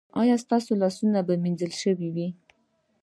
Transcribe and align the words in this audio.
ایا 0.21 0.35
ستاسو 0.45 0.71
لاسونه 0.81 1.19
به 1.27 1.33
مینځل 1.43 1.71
شوي 1.81 2.09
وي؟ 2.15 2.27